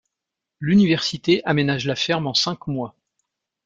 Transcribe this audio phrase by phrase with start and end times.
[0.59, 2.95] L’Université aménage la ferme en cinq mois.